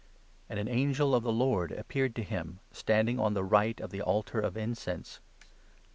[0.49, 3.79] And an 1 1 angel of the Lord appeared to him, standing on the right
[3.79, 5.19] of the Altar of Incense.